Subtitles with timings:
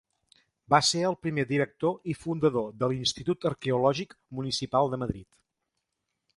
[0.73, 5.27] Va ser el primer director i fundador de l'Institut Arqueològic Municipal de Madrid.